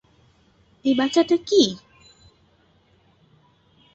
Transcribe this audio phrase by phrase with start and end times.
[0.85, 1.63] এই বাচ্চাটা কী?